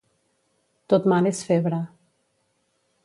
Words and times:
Tot 0.93 1.05
mal 1.13 1.29
és 1.33 1.43
febre. 1.51 1.83